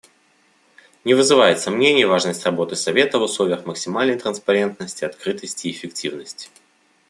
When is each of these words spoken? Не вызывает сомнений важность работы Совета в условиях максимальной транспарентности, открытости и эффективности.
Не 1.03 1.13
вызывает 1.13 1.59
сомнений 1.59 2.05
важность 2.05 2.43
работы 2.43 2.75
Совета 2.75 3.19
в 3.19 3.21
условиях 3.21 3.67
максимальной 3.67 4.17
транспарентности, 4.17 5.05
открытости 5.05 5.67
и 5.67 5.71
эффективности. 5.73 6.49